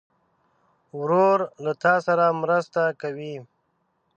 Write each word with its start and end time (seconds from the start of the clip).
ورور 0.99 1.39
له 1.63 1.73
تا 1.83 1.95
سره 2.07 2.25
مرسته 2.41 2.81
کوي. 3.01 3.35